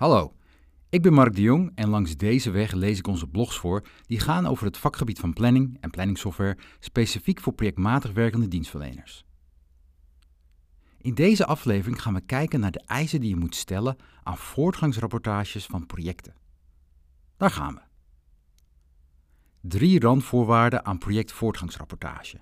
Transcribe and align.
Hallo, 0.00 0.34
ik 0.88 1.02
ben 1.02 1.12
Mark 1.12 1.34
de 1.34 1.42
Jong 1.42 1.72
en 1.74 1.88
langs 1.88 2.16
deze 2.16 2.50
weg 2.50 2.72
lees 2.72 2.98
ik 2.98 3.06
onze 3.06 3.26
blogs 3.26 3.58
voor 3.58 3.86
die 4.06 4.20
gaan 4.20 4.46
over 4.46 4.66
het 4.66 4.76
vakgebied 4.76 5.18
van 5.18 5.32
planning 5.32 5.76
en 5.80 5.90
planningsoftware 5.90 6.58
specifiek 6.78 7.40
voor 7.40 7.52
projectmatig 7.52 8.12
werkende 8.12 8.48
dienstverleners. 8.48 9.24
In 10.98 11.14
deze 11.14 11.46
aflevering 11.46 12.02
gaan 12.02 12.14
we 12.14 12.20
kijken 12.20 12.60
naar 12.60 12.70
de 12.70 12.82
eisen 12.86 13.20
die 13.20 13.28
je 13.28 13.36
moet 13.36 13.54
stellen 13.54 13.96
aan 14.22 14.38
voortgangsrapportages 14.38 15.66
van 15.66 15.86
projecten. 15.86 16.34
Daar 17.36 17.50
gaan 17.50 17.74
we. 17.74 17.80
Drie 19.60 20.00
randvoorwaarden 20.00 20.84
aan 20.84 20.98
projectvoortgangsrapportage. 20.98 22.40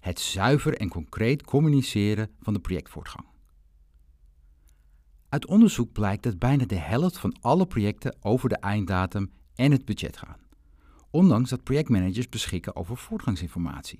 Het 0.00 0.20
zuiver 0.20 0.74
en 0.74 0.88
concreet 0.88 1.42
communiceren 1.42 2.30
van 2.40 2.52
de 2.52 2.60
projectvoortgang. 2.60 3.26
Uit 5.28 5.46
onderzoek 5.46 5.92
blijkt 5.92 6.22
dat 6.22 6.38
bijna 6.38 6.64
de 6.64 6.78
helft 6.78 7.18
van 7.18 7.36
alle 7.40 7.66
projecten 7.66 8.16
over 8.20 8.48
de 8.48 8.56
einddatum 8.56 9.30
en 9.54 9.72
het 9.72 9.84
budget 9.84 10.16
gaan, 10.16 10.40
ondanks 11.10 11.50
dat 11.50 11.62
projectmanagers 11.62 12.28
beschikken 12.28 12.76
over 12.76 12.96
voortgangsinformatie. 12.96 13.98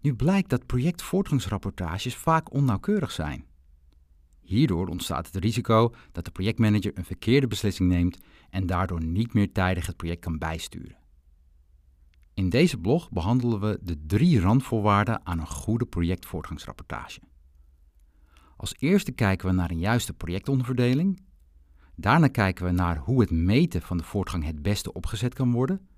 Nu 0.00 0.14
blijkt 0.14 0.50
dat 0.50 0.66
projectvoortgangsrapportages 0.66 2.16
vaak 2.16 2.52
onnauwkeurig 2.52 3.10
zijn. 3.10 3.44
Hierdoor 4.40 4.88
ontstaat 4.88 5.26
het 5.26 5.36
risico 5.36 5.94
dat 6.12 6.24
de 6.24 6.30
projectmanager 6.30 6.98
een 6.98 7.04
verkeerde 7.04 7.46
beslissing 7.46 7.88
neemt 7.88 8.18
en 8.50 8.66
daardoor 8.66 9.04
niet 9.04 9.34
meer 9.34 9.52
tijdig 9.52 9.86
het 9.86 9.96
project 9.96 10.20
kan 10.20 10.38
bijsturen. 10.38 10.98
In 12.34 12.48
deze 12.48 12.78
blog 12.78 13.10
behandelen 13.10 13.60
we 13.60 13.78
de 13.82 14.06
drie 14.06 14.40
randvoorwaarden 14.40 15.26
aan 15.26 15.38
een 15.38 15.46
goede 15.46 15.86
projectvoortgangsrapportage. 15.86 17.20
Als 18.60 18.74
eerste 18.78 19.12
kijken 19.12 19.48
we 19.48 19.54
naar 19.54 19.70
een 19.70 19.78
juiste 19.78 20.12
projectonderverdeling. 20.12 21.22
Daarna 21.94 22.28
kijken 22.28 22.64
we 22.64 22.70
naar 22.70 22.98
hoe 22.98 23.20
het 23.20 23.30
meten 23.30 23.82
van 23.82 23.96
de 23.96 24.04
voortgang 24.04 24.44
het 24.44 24.62
beste 24.62 24.92
opgezet 24.92 25.34
kan 25.34 25.52
worden. 25.52 25.88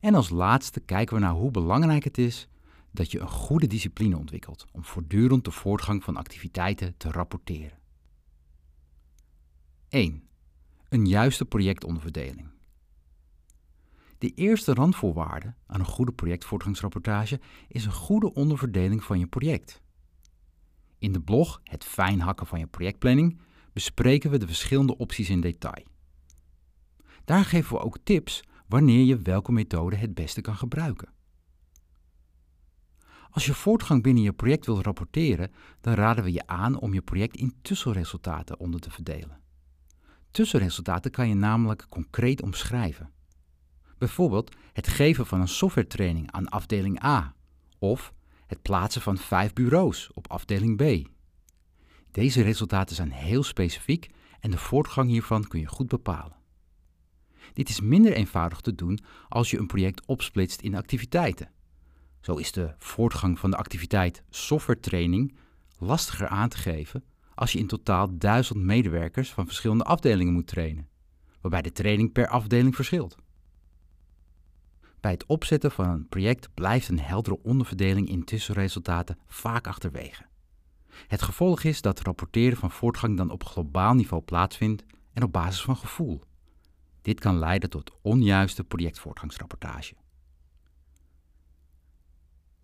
En 0.00 0.14
als 0.14 0.30
laatste 0.30 0.80
kijken 0.80 1.14
we 1.14 1.20
naar 1.20 1.32
hoe 1.32 1.50
belangrijk 1.50 2.04
het 2.04 2.18
is 2.18 2.48
dat 2.90 3.10
je 3.10 3.20
een 3.20 3.28
goede 3.28 3.66
discipline 3.66 4.16
ontwikkelt 4.16 4.64
om 4.72 4.84
voortdurend 4.84 5.44
de 5.44 5.50
voortgang 5.50 6.04
van 6.04 6.16
activiteiten 6.16 6.94
te 6.96 7.10
rapporteren. 7.10 7.78
1. 9.88 10.22
Een 10.88 11.06
juiste 11.06 11.44
projectonderverdeling. 11.44 12.48
De 14.18 14.34
eerste 14.34 14.74
randvoorwaarde 14.74 15.54
aan 15.66 15.80
een 15.80 15.86
goede 15.86 16.12
projectvoortgangsrapportage 16.12 17.40
is 17.68 17.84
een 17.84 17.92
goede 17.92 18.34
onderverdeling 18.34 19.04
van 19.04 19.18
je 19.18 19.26
project. 19.26 19.84
In 21.06 21.12
de 21.12 21.20
blog 21.20 21.60
Het 21.64 21.84
fijn 21.84 22.20
hakken 22.20 22.46
van 22.46 22.58
je 22.58 22.66
projectplanning 22.66 23.40
bespreken 23.72 24.30
we 24.30 24.38
de 24.38 24.46
verschillende 24.46 24.96
opties 24.96 25.30
in 25.30 25.40
detail. 25.40 25.84
Daar 27.24 27.44
geven 27.44 27.76
we 27.76 27.82
ook 27.82 27.98
tips 28.02 28.42
wanneer 28.68 29.04
je 29.04 29.18
welke 29.18 29.52
methode 29.52 29.96
het 29.96 30.14
beste 30.14 30.40
kan 30.40 30.56
gebruiken. 30.56 31.12
Als 33.30 33.46
je 33.46 33.54
voortgang 33.54 34.02
binnen 34.02 34.22
je 34.22 34.32
project 34.32 34.66
wilt 34.66 34.84
rapporteren, 34.84 35.52
dan 35.80 35.94
raden 35.94 36.24
we 36.24 36.32
je 36.32 36.46
aan 36.46 36.80
om 36.80 36.94
je 36.94 37.02
project 37.02 37.36
in 37.36 37.54
tussenresultaten 37.62 38.58
onder 38.60 38.80
te 38.80 38.90
verdelen. 38.90 39.40
Tussenresultaten 40.30 41.10
kan 41.10 41.28
je 41.28 41.34
namelijk 41.34 41.86
concreet 41.88 42.42
omschrijven. 42.42 43.12
Bijvoorbeeld 43.98 44.56
het 44.72 44.88
geven 44.88 45.26
van 45.26 45.40
een 45.40 45.48
softwaretraining 45.48 46.32
aan 46.32 46.48
afdeling 46.48 47.04
A 47.04 47.34
of 47.78 48.14
het 48.46 48.62
plaatsen 48.62 49.02
van 49.02 49.18
vijf 49.18 49.52
bureaus 49.52 50.10
op 50.14 50.30
afdeling 50.30 50.76
B. 50.76 51.08
Deze 52.10 52.42
resultaten 52.42 52.96
zijn 52.96 53.12
heel 53.12 53.42
specifiek 53.42 54.10
en 54.40 54.50
de 54.50 54.58
voortgang 54.58 55.08
hiervan 55.08 55.48
kun 55.48 55.60
je 55.60 55.66
goed 55.66 55.88
bepalen. 55.88 56.36
Dit 57.52 57.68
is 57.68 57.80
minder 57.80 58.12
eenvoudig 58.12 58.60
te 58.60 58.74
doen 58.74 58.98
als 59.28 59.50
je 59.50 59.58
een 59.58 59.66
project 59.66 60.06
opsplitst 60.06 60.60
in 60.60 60.74
activiteiten. 60.74 61.50
Zo 62.20 62.34
is 62.34 62.52
de 62.52 62.74
voortgang 62.78 63.38
van 63.38 63.50
de 63.50 63.56
activiteit 63.56 64.22
softwaretraining 64.30 65.36
lastiger 65.78 66.28
aan 66.28 66.48
te 66.48 66.56
geven 66.56 67.04
als 67.34 67.52
je 67.52 67.58
in 67.58 67.66
totaal 67.66 68.18
duizend 68.18 68.58
medewerkers 68.58 69.32
van 69.32 69.46
verschillende 69.46 69.84
afdelingen 69.84 70.32
moet 70.32 70.46
trainen, 70.46 70.88
waarbij 71.40 71.62
de 71.62 71.72
training 71.72 72.12
per 72.12 72.28
afdeling 72.28 72.74
verschilt. 72.74 73.16
Bij 75.00 75.10
het 75.10 75.26
opzetten 75.26 75.70
van 75.70 75.88
een 75.88 76.08
project 76.08 76.54
blijft 76.54 76.88
een 76.88 77.00
heldere 77.00 77.42
onderverdeling 77.42 78.08
in 78.08 78.24
tussenresultaten 78.24 79.18
vaak 79.26 79.66
achterwege. 79.66 80.24
Het 81.06 81.22
gevolg 81.22 81.62
is 81.62 81.80
dat 81.80 82.00
rapporteren 82.00 82.56
van 82.58 82.70
voortgang 82.70 83.16
dan 83.16 83.30
op 83.30 83.44
globaal 83.44 83.94
niveau 83.94 84.22
plaatsvindt 84.22 84.84
en 85.12 85.22
op 85.22 85.32
basis 85.32 85.62
van 85.62 85.76
gevoel. 85.76 86.22
Dit 87.02 87.20
kan 87.20 87.38
leiden 87.38 87.70
tot 87.70 87.92
onjuiste 88.02 88.64
projectvoortgangsrapportage. 88.64 89.94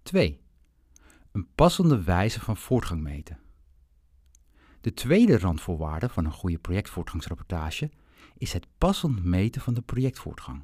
2. 0.03 0.41
Een 1.33 1.49
passende 1.55 2.03
wijze 2.03 2.41
van 2.41 2.57
voortgang 2.57 3.01
meten. 3.03 3.39
De 4.81 4.95
tweede 4.95 5.39
randvoorwaarde 5.39 6.09
van 6.09 6.25
een 6.25 6.33
goede 6.33 6.59
projectvoortgangsrapportage 6.59 7.91
is 8.37 8.53
het 8.53 8.67
passend 8.79 9.25
meten 9.25 9.61
van 9.61 9.75
de 9.75 9.83
projectvoortgang. 9.83 10.63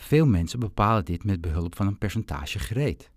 Veel 0.00 0.26
mensen 0.26 0.60
bepalen 0.60 1.04
dit 1.04 1.24
met 1.24 1.40
behulp 1.40 1.76
van 1.76 1.86
een 1.86 1.98
percentage 1.98 2.58
gereed. 2.58 3.10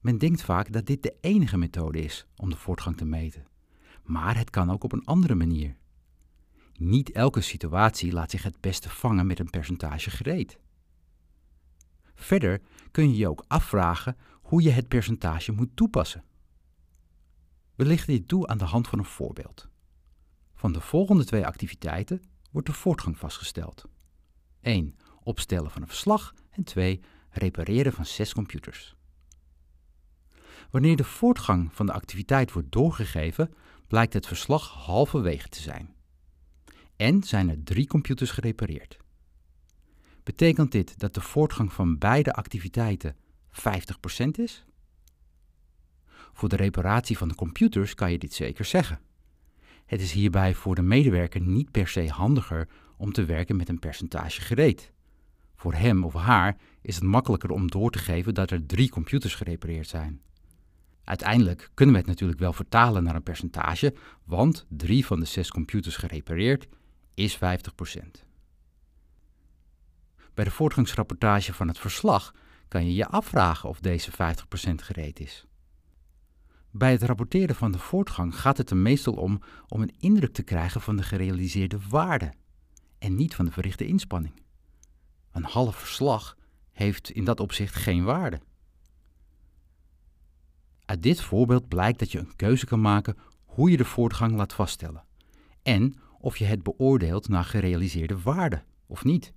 Men 0.00 0.18
denkt 0.18 0.42
vaak 0.42 0.72
dat 0.72 0.86
dit 0.86 1.02
de 1.02 1.16
enige 1.20 1.56
methode 1.56 2.00
is 2.00 2.26
om 2.36 2.50
de 2.50 2.56
voortgang 2.56 2.96
te 2.96 3.04
meten, 3.04 3.46
maar 4.04 4.36
het 4.36 4.50
kan 4.50 4.70
ook 4.70 4.84
op 4.84 4.92
een 4.92 5.04
andere 5.04 5.34
manier. 5.34 5.76
Niet 6.76 7.10
elke 7.10 7.40
situatie 7.40 8.12
laat 8.12 8.30
zich 8.30 8.42
het 8.42 8.60
beste 8.60 8.88
vangen 8.88 9.26
met 9.26 9.38
een 9.38 9.50
percentage 9.50 10.10
gereed. 10.10 10.58
Verder 12.14 12.60
kun 12.90 13.10
je 13.10 13.16
je 13.16 13.28
ook 13.28 13.44
afvragen 13.48 14.16
hoe 14.42 14.62
je 14.62 14.70
het 14.70 14.88
percentage 14.88 15.52
moet 15.52 15.76
toepassen. 15.76 16.24
We 17.74 17.84
lichten 17.84 18.14
dit 18.14 18.28
toe 18.28 18.46
aan 18.46 18.58
de 18.58 18.64
hand 18.64 18.88
van 18.88 18.98
een 18.98 19.04
voorbeeld. 19.04 19.68
Van 20.54 20.72
de 20.72 20.80
volgende 20.80 21.24
twee 21.24 21.46
activiteiten 21.46 22.22
wordt 22.50 22.66
de 22.66 22.74
voortgang 22.74 23.18
vastgesteld. 23.18 23.84
1 24.60 24.96
opstellen 25.30 25.70
van 25.70 25.82
een 25.82 25.88
verslag 25.88 26.34
en 26.50 26.64
2. 26.64 27.00
repareren 27.30 27.92
van 27.92 28.06
zes 28.06 28.32
computers. 28.32 28.94
Wanneer 30.70 30.96
de 30.96 31.04
voortgang 31.04 31.72
van 31.72 31.86
de 31.86 31.92
activiteit 31.92 32.52
wordt 32.52 32.72
doorgegeven, 32.72 33.54
blijkt 33.86 34.12
het 34.12 34.26
verslag 34.26 34.68
halverwege 34.68 35.48
te 35.48 35.60
zijn. 35.60 35.94
En 36.96 37.22
zijn 37.22 37.48
er 37.48 37.62
drie 37.64 37.86
computers 37.86 38.30
gerepareerd. 38.30 38.98
Betekent 40.22 40.72
dit 40.72 40.98
dat 40.98 41.14
de 41.14 41.20
voortgang 41.20 41.72
van 41.72 41.98
beide 41.98 42.32
activiteiten 42.32 43.16
50% 43.50 44.30
is? 44.32 44.64
Voor 46.32 46.48
de 46.48 46.56
reparatie 46.56 47.18
van 47.18 47.28
de 47.28 47.34
computers 47.34 47.94
kan 47.94 48.12
je 48.12 48.18
dit 48.18 48.34
zeker 48.34 48.64
zeggen. 48.64 49.00
Het 49.86 50.00
is 50.00 50.12
hierbij 50.12 50.54
voor 50.54 50.74
de 50.74 50.82
medewerker 50.82 51.40
niet 51.40 51.70
per 51.70 51.88
se 51.88 52.08
handiger 52.08 52.68
om 52.96 53.12
te 53.12 53.24
werken 53.24 53.56
met 53.56 53.68
een 53.68 53.78
percentage 53.78 54.40
gereed. 54.40 54.92
Voor 55.60 55.74
hem 55.74 56.04
of 56.04 56.14
haar 56.14 56.56
is 56.82 56.94
het 56.94 57.04
makkelijker 57.04 57.50
om 57.50 57.70
door 57.70 57.90
te 57.90 57.98
geven 57.98 58.34
dat 58.34 58.50
er 58.50 58.66
drie 58.66 58.90
computers 58.90 59.34
gerepareerd 59.34 59.88
zijn. 59.88 60.20
Uiteindelijk 61.04 61.70
kunnen 61.74 61.94
we 61.94 62.00
het 62.00 62.10
natuurlijk 62.10 62.40
wel 62.40 62.52
vertalen 62.52 63.02
naar 63.02 63.14
een 63.14 63.22
percentage, 63.22 63.94
want 64.24 64.66
drie 64.68 65.06
van 65.06 65.20
de 65.20 65.26
zes 65.26 65.50
computers 65.50 65.96
gerepareerd 65.96 66.68
is 67.14 67.36
50%. 67.36 67.38
Bij 70.34 70.44
de 70.44 70.50
voortgangsrapportage 70.50 71.52
van 71.52 71.68
het 71.68 71.78
verslag 71.78 72.34
kan 72.68 72.86
je 72.86 72.94
je 72.94 73.06
afvragen 73.06 73.68
of 73.68 73.80
deze 73.80 74.10
50% 74.10 74.14
gereed 74.74 75.20
is. 75.20 75.46
Bij 76.70 76.92
het 76.92 77.02
rapporteren 77.02 77.56
van 77.56 77.72
de 77.72 77.78
voortgang 77.78 78.40
gaat 78.40 78.56
het 78.56 78.70
er 78.70 78.76
meestal 78.76 79.14
om 79.14 79.40
om 79.68 79.82
een 79.82 79.94
indruk 79.98 80.32
te 80.32 80.42
krijgen 80.42 80.80
van 80.80 80.96
de 80.96 81.02
gerealiseerde 81.02 81.78
waarde 81.88 82.32
en 82.98 83.14
niet 83.14 83.34
van 83.34 83.44
de 83.44 83.52
verrichte 83.52 83.86
inspanning. 83.86 84.34
Een 85.32 85.44
half 85.44 85.76
verslag 85.76 86.36
heeft 86.70 87.10
in 87.10 87.24
dat 87.24 87.40
opzicht 87.40 87.74
geen 87.74 88.04
waarde. 88.04 88.40
Uit 90.84 91.02
dit 91.02 91.20
voorbeeld 91.20 91.68
blijkt 91.68 91.98
dat 91.98 92.12
je 92.12 92.18
een 92.18 92.36
keuze 92.36 92.66
kan 92.66 92.80
maken 92.80 93.16
hoe 93.44 93.70
je 93.70 93.76
de 93.76 93.84
voortgang 93.84 94.36
laat 94.36 94.52
vaststellen 94.52 95.04
en 95.62 95.94
of 96.18 96.36
je 96.36 96.44
het 96.44 96.62
beoordeelt 96.62 97.28
naar 97.28 97.44
gerealiseerde 97.44 98.20
waarde 98.20 98.64
of 98.86 99.04
niet. 99.04 99.32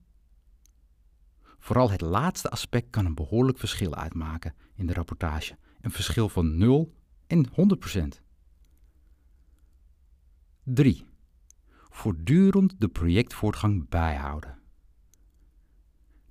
Vooral 1.60 1.92
het 1.92 2.02
laatste 2.02 2.50
aspect 2.50 2.90
kan 2.90 3.06
een 3.06 3.16
behoorlijk 3.16 3.58
verschil 3.58 3.96
uitmaken 3.96 4.54
in 4.76 4.86
de 4.88 4.94
rapportage, 4.94 5.58
een 5.82 5.92
verschil 5.92 6.30
van 6.30 6.58
0 6.58 6.94
en 7.28 7.48
100%. 7.50 8.22
3. 10.64 11.06
Voortdurend 11.90 12.76
de 12.78 12.88
projectvoortgang 12.88 13.90
bijhouden. 13.90 14.63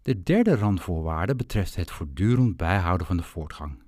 De 0.03 0.23
derde 0.23 0.57
randvoorwaarde 0.57 1.35
betreft 1.35 1.77
het 1.77 1.91
voortdurend 1.91 2.57
bijhouden 2.57 3.07
van 3.07 3.17
de 3.17 3.23
voortgang. 3.23 3.83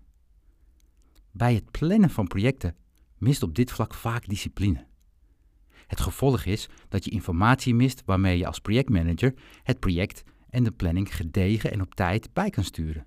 Bij 1.31 1.55
het 1.55 1.71
plannen 1.71 2.11
van 2.11 2.27
projecten 2.27 2.77
mist 3.19 3.43
op 3.43 3.55
dit 3.55 3.71
vlak 3.71 3.95
vaak 3.95 4.29
discipline. 4.29 4.87
Het 5.87 6.01
gevolg 6.01 6.45
is 6.45 6.69
dat 6.89 7.05
je 7.05 7.11
informatie 7.11 7.75
mist 7.75 8.03
waarmee 8.05 8.39
je 8.39 8.47
als 8.47 8.59
projectmanager 8.59 9.35
het 9.63 9.81
project 9.81 10.23
en 10.51 10.65
de 10.65 10.71
planning 10.71 11.17
gedegen 11.17 11.73
en 11.73 11.81
op 11.81 11.95
tijd 11.95 12.33
bij 12.33 12.51
kan 12.51 12.65
sturen. 12.65 13.07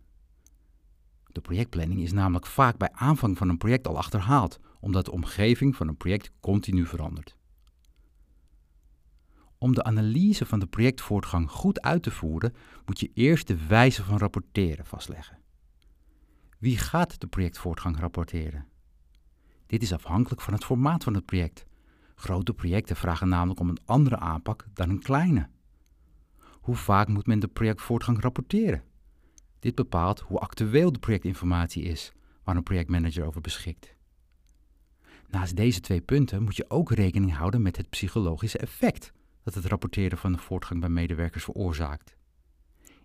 De 1.32 1.42
projectplanning 1.42 2.02
is 2.02 2.12
namelijk 2.12 2.46
vaak 2.46 2.78
bij 2.78 2.90
aanvang 2.92 3.38
van 3.38 3.50
een 3.50 3.58
project 3.58 3.88
al 3.88 3.98
achterhaald, 3.98 4.60
omdat 4.80 5.06
de 5.06 5.12
omgeving 5.12 5.76
van 5.76 5.88
een 5.88 5.98
project 5.98 6.32
continu 6.40 6.86
verandert. 6.86 7.38
Om 9.58 9.74
de 9.74 9.84
analyse 9.84 10.46
van 10.46 10.60
de 10.60 10.68
projectvoortgang 10.68 11.52
goed 11.52 11.82
uit 11.82 12.04
te 12.04 12.12
voeren, 12.12 12.54
moet 12.86 13.00
je 13.00 13.12
eerst 13.14 13.48
de 13.48 13.68
wijze 13.68 14.04
van 14.04 14.18
rapporteren 14.18 14.86
vastleggen. 14.86 15.38
Wie 16.60 16.78
gaat 16.78 17.22
de 17.22 17.28
projectvoortgang 17.28 18.00
rapporteren? 18.00 18.66
Dit 19.66 19.82
is 19.82 19.94
afhankelijk 19.94 20.42
van 20.42 20.54
het 20.54 20.66
formaat 20.66 21.04
van 21.04 21.14
het 21.14 21.26
project. 21.26 21.66
Grote 22.16 22.54
projecten 22.54 22.96
vragen 22.96 23.30
namelijk 23.30 23.60
om 23.60 23.70
een 23.70 23.80
andere 23.86 24.18
aanpak 24.18 24.66
dan 24.74 24.90
een 24.90 25.02
kleine. 25.02 25.50
Hoe 26.62 26.76
vaak 26.76 27.08
moet 27.08 27.28
men 27.28 27.40
de 27.40 27.48
projectvoortgang 27.48 28.22
rapporteren? 28.22 28.84
Dit 29.60 29.76
bepaalt 29.76 30.20
hoe 30.20 30.40
actueel 30.40 30.92
de 30.92 31.00
projectinformatie 31.00 31.84
is 31.84 32.12
waar 32.44 32.56
een 32.56 32.64
projectmanager 32.64 33.26
over 33.26 33.42
beschikt. 33.42 33.96
Naast 35.28 35.56
deze 35.56 35.80
twee 35.80 36.02
punten 36.02 36.44
moet 36.44 36.56
je 36.56 36.70
ook 36.70 36.92
rekening 36.92 37.34
houden 37.34 37.62
met 37.62 37.78
het 37.78 37.90
psychologische 37.90 38.58
effect 38.58 39.14
dat 39.48 39.56
het 39.56 39.66
rapporteren 39.66 40.18
van 40.18 40.32
de 40.32 40.38
voortgang 40.38 40.80
bij 40.80 40.90
medewerkers 40.90 41.44
veroorzaakt. 41.44 42.16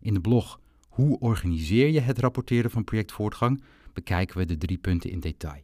In 0.01 0.15
de 0.15 0.21
blog 0.21 0.61
Hoe 0.89 1.19
organiseer 1.19 1.89
je 1.89 2.01
het 2.01 2.19
rapporteren 2.19 2.71
van 2.71 2.85
projectvoortgang 2.85 3.63
bekijken 3.93 4.39
we 4.39 4.45
de 4.45 4.59
drie 4.59 4.79
punten 4.79 5.11
in 5.11 5.21
detail. 5.21 5.63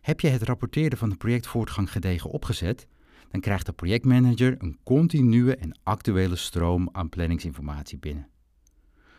Heb 0.00 0.20
je 0.20 0.28
het 0.28 0.42
rapporteren 0.42 0.98
van 0.98 1.08
de 1.08 1.16
projectvoortgang 1.16 1.92
gedegen 1.92 2.30
opgezet, 2.30 2.86
dan 3.28 3.40
krijgt 3.40 3.66
de 3.66 3.72
projectmanager 3.72 4.54
een 4.58 4.78
continue 4.84 5.56
en 5.56 5.78
actuele 5.82 6.36
stroom 6.36 6.88
aan 6.92 7.08
planningsinformatie 7.08 7.98
binnen. 7.98 8.28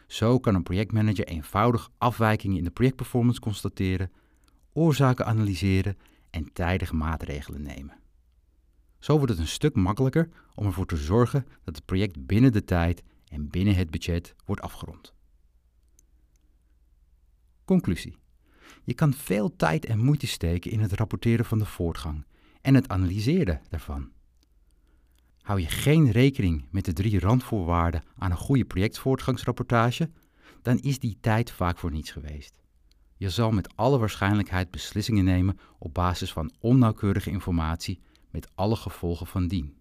Zo 0.08 0.40
kan 0.40 0.56
een 0.56 0.64
projectmanager 0.64 1.28
eenvoudig 1.28 1.90
afwijkingen 1.98 2.58
in 2.58 2.64
de 2.64 2.72
projectperformance 2.72 3.40
constateren, 3.40 4.12
oorzaken 4.74 5.26
analyseren 5.26 5.98
en 6.30 6.54
tijdig 6.54 6.92
maatregelen 6.92 7.62
nemen. 7.62 8.01
Zo 9.02 9.18
wordt 9.18 9.32
het 9.32 9.42
een 9.42 9.48
stuk 9.48 9.76
makkelijker 9.76 10.30
om 10.56 10.66
ervoor 10.66 10.86
te 10.86 10.98
zorgen 10.98 11.46
dat 11.64 11.76
het 11.76 11.86
project 11.86 12.26
binnen 12.26 12.52
de 12.52 12.64
tijd 12.64 13.04
en 13.28 13.50
binnen 13.50 13.76
het 13.76 13.90
budget 13.90 14.36
wordt 14.46 14.62
afgerond. 14.62 15.14
Conclusie. 17.66 18.18
Je 18.84 18.94
kan 18.94 19.14
veel 19.14 19.56
tijd 19.56 19.86
en 19.86 20.00
moeite 20.00 20.28
steken 20.28 20.72
in 20.72 20.80
het 20.80 20.94
rapporteren 20.94 21.46
van 21.46 21.60
de 21.60 21.66
voortgang 21.66 22.26
en 22.62 22.76
het 22.76 22.90
analyseren 22.90 23.62
daarvan. 23.70 24.10
Hou 25.42 25.60
je 25.60 25.68
geen 25.68 26.12
rekening 26.12 26.66
met 26.72 26.86
de 26.86 26.94
drie 26.94 27.20
randvoorwaarden 27.20 28.04
aan 28.18 28.32
een 28.32 28.38
goede 28.38 28.66
projectvoortgangsrapportage, 28.66 30.10
dan 30.62 30.80
is 30.80 31.00
die 31.00 31.18
tijd 31.22 31.52
vaak 31.52 31.78
voor 31.78 31.92
niets 31.92 32.12
geweest. 32.12 32.60
Je 33.18 33.30
zal 33.30 33.52
met 33.52 33.76
alle 33.76 33.98
waarschijnlijkheid 33.98 34.72
beslissingen 34.72 35.24
nemen 35.24 35.60
op 35.80 35.94
basis 35.94 36.32
van 36.32 36.52
onnauwkeurige 36.60 37.30
informatie 37.30 38.02
met 38.32 38.52
alle 38.56 38.76
gevolgen 38.76 39.28
van 39.28 39.48
dien. 39.48 39.78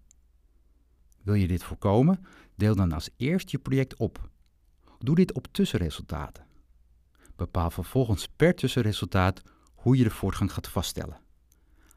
Wil 1.22 1.34
je 1.34 1.46
dit 1.46 1.64
voorkomen? 1.64 2.26
Deel 2.56 2.74
dan 2.74 2.92
als 2.92 3.10
eerst 3.16 3.50
je 3.50 3.58
project 3.58 3.96
op. 3.96 4.30
Doe 4.98 5.14
dit 5.14 5.32
op 5.32 5.46
tussenresultaten. 5.50 6.46
Bepaal 7.36 7.70
vervolgens 7.70 8.28
per 8.36 8.54
tussenresultaat 8.54 9.42
hoe 9.74 9.96
je 9.96 10.04
de 10.04 10.10
voortgang 10.10 10.52
gaat 10.52 10.68
vaststellen. 10.68 11.20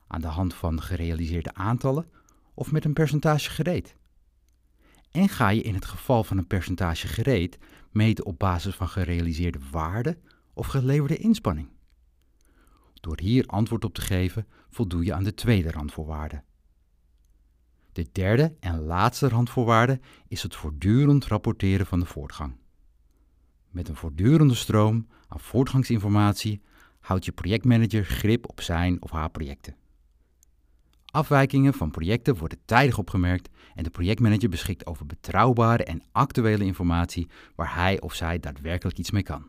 Aan 0.08 0.22
de 0.22 0.28
hand 0.28 0.54
van 0.54 0.82
gerealiseerde 0.82 1.54
aantallen 1.54 2.12
of 2.54 2.72
met 2.72 2.86
een 2.86 2.94
percentage 2.94 3.50
gereed. 3.50 3.96
En 5.12 5.30
ga 5.30 5.50
je 5.50 5.62
in 5.62 5.74
het 5.74 5.86
geval 5.86 6.24
van 6.24 6.38
een 6.38 6.48
percentage 6.48 7.08
gereed 7.08 7.58
meten 7.92 8.26
op 8.26 8.40
basis 8.40 8.76
van 8.76 8.90
gerealiseerde 8.90 9.60
waarde 9.72 10.18
of 10.54 10.68
geleverde 10.68 11.18
inspanning. 11.18 11.70
Door 13.04 13.20
hier 13.20 13.46
antwoord 13.46 13.86
op 13.86 13.94
te 13.94 14.02
geven, 14.02 14.48
voldoe 14.70 15.06
je 15.06 15.14
aan 15.14 15.24
de 15.24 15.34
tweede 15.34 15.72
randvoorwaarde. 15.72 16.44
De 17.92 18.08
derde 18.12 18.56
en 18.60 18.80
laatste 18.80 19.28
randvoorwaarde 19.28 20.00
is 20.28 20.44
het 20.44 20.56
voortdurend 20.56 21.26
rapporteren 21.26 21.86
van 21.86 22.00
de 22.00 22.06
voortgang. 22.06 22.56
Met 23.70 23.90
een 23.90 23.96
voortdurende 23.96 24.56
stroom 24.56 25.08
aan 25.28 25.40
voortgangsinformatie 25.40 26.62
houdt 27.00 27.26
je 27.26 27.32
projectmanager 27.32 28.06
grip 28.06 28.50
op 28.50 28.62
zijn 28.62 29.02
of 29.02 29.12
haar 29.12 29.30
projecten. 29.30 29.76
Afwijkingen 31.06 31.74
van 31.74 31.92
projecten 31.92 32.36
worden 32.36 32.60
tijdig 32.66 32.98
opgemerkt 32.98 33.50
en 33.76 33.84
de 33.84 33.90
projectmanager 33.90 34.50
beschikt 34.50 34.86
over 34.86 35.06
betrouwbare 35.06 35.84
en 35.84 36.04
actuele 36.12 36.66
informatie 36.66 37.30
waar 37.56 37.76
hij 37.76 38.02
of 38.02 38.14
zij 38.14 38.40
daadwerkelijk 38.40 38.98
iets 38.98 39.12
mee 39.12 39.24
kan. 39.24 39.48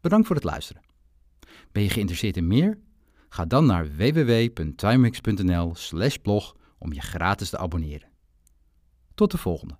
Bedankt 0.00 0.26
voor 0.26 0.36
het 0.36 0.44
luisteren. 0.44 0.88
Ben 1.72 1.82
je 1.82 1.90
geïnteresseerd 1.90 2.36
in 2.36 2.46
meer? 2.46 2.78
Ga 3.28 3.44
dan 3.44 3.66
naar 3.66 3.96
www.timemix.nl/blog 3.96 6.56
om 6.78 6.92
je 6.92 7.00
gratis 7.00 7.50
te 7.50 7.58
abonneren. 7.58 8.08
Tot 9.14 9.30
de 9.30 9.38
volgende. 9.38 9.79